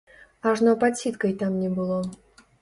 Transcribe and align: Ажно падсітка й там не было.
Ажно 0.51 0.73
падсітка 0.83 1.29
й 1.33 1.37
там 1.43 1.61
не 1.67 1.71
было. 1.77 2.01